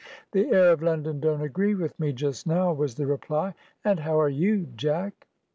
[0.31, 3.53] "The air of London don't agree with me just now," was the reply;
[3.85, 5.27] "and how are you, Jack?"